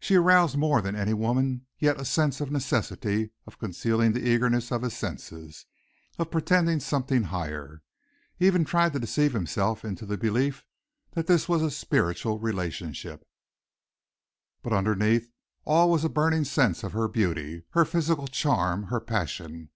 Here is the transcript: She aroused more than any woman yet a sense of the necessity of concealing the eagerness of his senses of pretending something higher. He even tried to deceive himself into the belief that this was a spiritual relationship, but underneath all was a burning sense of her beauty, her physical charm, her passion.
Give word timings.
She 0.00 0.14
aroused 0.14 0.56
more 0.56 0.80
than 0.80 0.96
any 0.96 1.12
woman 1.12 1.66
yet 1.78 2.00
a 2.00 2.04
sense 2.06 2.40
of 2.40 2.48
the 2.48 2.54
necessity 2.54 3.32
of 3.46 3.58
concealing 3.58 4.12
the 4.12 4.26
eagerness 4.26 4.72
of 4.72 4.80
his 4.80 4.96
senses 4.96 5.66
of 6.18 6.30
pretending 6.30 6.80
something 6.80 7.24
higher. 7.24 7.82
He 8.38 8.46
even 8.46 8.64
tried 8.64 8.94
to 8.94 8.98
deceive 8.98 9.34
himself 9.34 9.84
into 9.84 10.06
the 10.06 10.16
belief 10.16 10.64
that 11.10 11.26
this 11.26 11.50
was 11.50 11.60
a 11.60 11.70
spiritual 11.70 12.38
relationship, 12.38 13.28
but 14.62 14.72
underneath 14.72 15.28
all 15.66 15.90
was 15.90 16.02
a 16.02 16.08
burning 16.08 16.44
sense 16.44 16.82
of 16.82 16.92
her 16.94 17.06
beauty, 17.06 17.64
her 17.72 17.84
physical 17.84 18.26
charm, 18.26 18.84
her 18.84 19.00
passion. 19.00 19.68